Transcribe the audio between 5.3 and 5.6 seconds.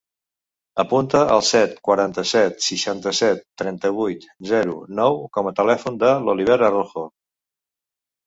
com a